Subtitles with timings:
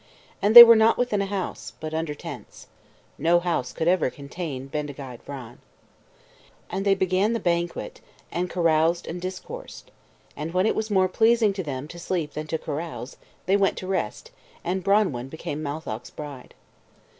[0.41, 2.65] And they were not within a house, but under tents.
[3.19, 5.59] No house could ever contain Bendigeid Vran.
[6.71, 8.01] And they began the banquet,
[8.31, 9.91] and caroused and discoursed.
[10.35, 13.77] And when it was more pleasing to them to sleep than to carouse, they went
[13.77, 14.31] to rest,
[14.63, 16.55] and Branwen became Matholch's bride.